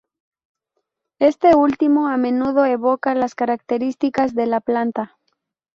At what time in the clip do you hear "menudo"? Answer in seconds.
2.17-2.65